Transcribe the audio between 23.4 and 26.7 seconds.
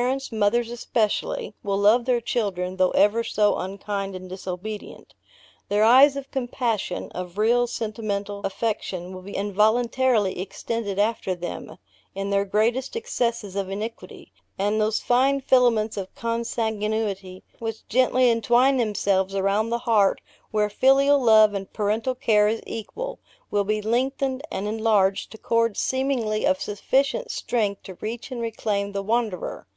will be lengthened, and enlarged to cords seemingly of